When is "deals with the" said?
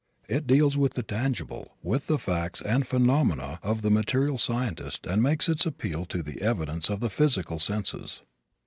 0.47-1.03